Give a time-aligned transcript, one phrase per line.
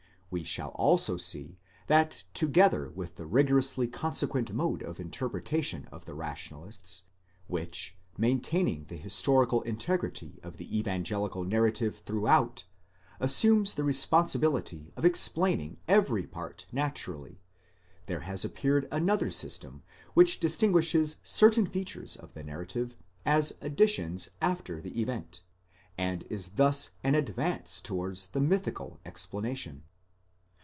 [0.33, 6.13] We shall also see that together with the rigorously consequent mode of interpretation of the
[6.13, 7.03] rationa lists,
[7.47, 12.63] —which, maintaining the historical integrity of the evangelical narrative throughout,
[13.19, 17.41] assumes the responsibility of explaining every part naturally,
[18.05, 19.83] there has appeared another system,
[20.13, 22.95] which distinguishes certain features of the narrative
[23.25, 25.41] as additions after the event,
[25.97, 29.83] and is thus an advance towards the mythical explanation.